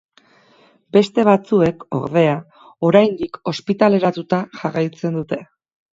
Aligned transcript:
Beste 0.95 1.25
batzuek, 1.27 1.85
ordea, 1.97 2.33
oraindik 2.89 3.39
ospitaleratuta 3.53 4.41
jarraitzen 4.63 5.21
dute. 5.21 5.41